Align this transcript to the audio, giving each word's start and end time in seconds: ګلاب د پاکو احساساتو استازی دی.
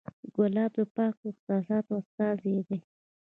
ګلاب 0.35 0.71
د 0.77 0.79
پاکو 0.95 1.23
احساساتو 1.29 1.91
استازی 2.01 2.57
دی. 2.67 2.79